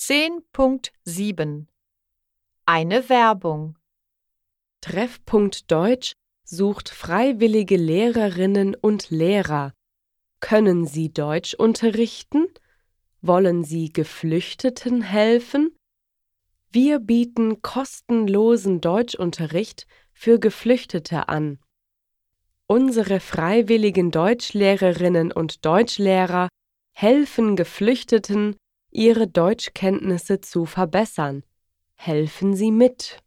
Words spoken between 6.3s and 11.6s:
sucht freiwillige Lehrerinnen und Lehrer. Können Sie Deutsch